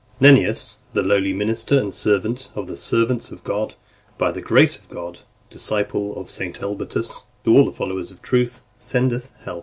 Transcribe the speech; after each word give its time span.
1. 0.17 0.33
Nennius, 0.33 0.79
the 0.93 1.03
lowly 1.03 1.31
minister 1.31 1.79
and 1.79 1.93
servant 1.93 2.49
of 2.55 2.65
the 2.65 2.75
servants 2.75 3.31
of 3.31 3.43
God, 3.43 3.75
by 4.17 4.31
the 4.31 4.41
grace 4.41 4.75
of 4.75 4.89
God, 4.89 5.19
disciple 5.51 6.19
of 6.19 6.27
St. 6.27 6.59
Elbotus,* 6.59 7.25
to 7.43 7.55
all 7.55 7.65
the 7.67 7.71
followers 7.71 8.09
of 8.09 8.19
truth 8.19 8.61
sendeth 8.79 9.29
health. 9.41 9.59